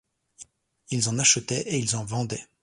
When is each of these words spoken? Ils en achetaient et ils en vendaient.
Ils 0.89 1.09
en 1.09 1.19
achetaient 1.19 1.61
et 1.61 1.77
ils 1.77 1.95
en 1.95 2.03
vendaient. 2.03 2.47